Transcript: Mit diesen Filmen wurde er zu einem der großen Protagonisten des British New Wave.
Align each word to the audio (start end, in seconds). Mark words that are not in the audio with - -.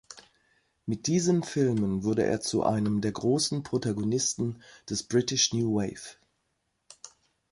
Mit 0.87 1.05
diesen 1.05 1.43
Filmen 1.43 2.03
wurde 2.03 2.23
er 2.25 2.41
zu 2.41 2.63
einem 2.63 3.01
der 3.01 3.11
großen 3.11 3.61
Protagonisten 3.61 4.59
des 4.89 5.03
British 5.03 5.53
New 5.53 5.75
Wave. 5.75 6.17